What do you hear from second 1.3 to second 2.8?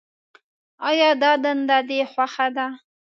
دنده دې خوښه ده.